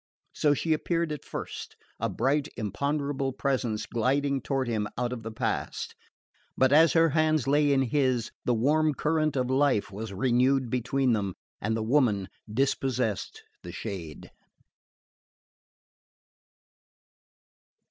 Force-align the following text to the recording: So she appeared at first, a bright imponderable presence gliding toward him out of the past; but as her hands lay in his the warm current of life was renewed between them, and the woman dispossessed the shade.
So 0.33 0.55
she 0.55 0.73
appeared 0.73 1.11
at 1.11 1.23
first, 1.23 1.75
a 1.99 2.09
bright 2.09 2.47
imponderable 2.57 3.33
presence 3.33 3.85
gliding 3.85 4.41
toward 4.41 4.67
him 4.67 4.87
out 4.97 5.13
of 5.13 5.21
the 5.21 5.31
past; 5.31 5.93
but 6.57 6.73
as 6.73 6.93
her 6.93 7.09
hands 7.09 7.45
lay 7.45 7.71
in 7.71 7.83
his 7.83 8.31
the 8.43 8.53
warm 8.55 8.95
current 8.95 9.35
of 9.35 9.51
life 9.51 9.91
was 9.91 10.11
renewed 10.11 10.71
between 10.71 11.13
them, 11.13 11.35
and 11.61 11.77
the 11.77 11.83
woman 11.83 12.29
dispossessed 12.51 13.43
the 13.61 13.71
shade. 13.71 14.31